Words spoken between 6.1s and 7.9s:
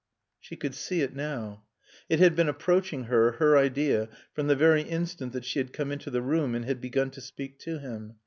room and had begun to speak to